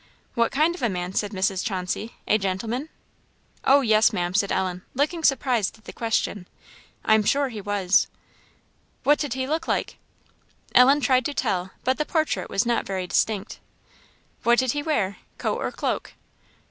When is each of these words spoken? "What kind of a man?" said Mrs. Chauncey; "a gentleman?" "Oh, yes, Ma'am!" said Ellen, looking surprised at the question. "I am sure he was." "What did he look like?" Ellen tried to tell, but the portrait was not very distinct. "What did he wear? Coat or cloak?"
"What 0.33 0.51
kind 0.51 0.73
of 0.73 0.81
a 0.81 0.89
man?" 0.89 1.13
said 1.13 1.29
Mrs. 1.29 1.63
Chauncey; 1.63 2.15
"a 2.27 2.39
gentleman?" 2.39 2.89
"Oh, 3.63 3.81
yes, 3.81 4.11
Ma'am!" 4.11 4.33
said 4.33 4.51
Ellen, 4.51 4.81
looking 4.95 5.23
surprised 5.23 5.77
at 5.77 5.85
the 5.85 5.93
question. 5.93 6.47
"I 7.05 7.13
am 7.13 7.21
sure 7.21 7.49
he 7.49 7.61
was." 7.61 8.07
"What 9.03 9.19
did 9.19 9.35
he 9.35 9.45
look 9.45 9.67
like?" 9.67 9.99
Ellen 10.73 11.01
tried 11.01 11.25
to 11.25 11.35
tell, 11.35 11.69
but 11.83 11.99
the 11.99 12.05
portrait 12.07 12.49
was 12.49 12.65
not 12.65 12.83
very 12.83 13.05
distinct. 13.05 13.59
"What 14.41 14.57
did 14.57 14.71
he 14.71 14.81
wear? 14.81 15.17
Coat 15.37 15.59
or 15.59 15.71
cloak?" 15.71 16.13